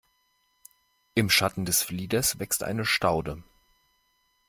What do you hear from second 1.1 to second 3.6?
Im Schatten des Flieders wächst eine Staude.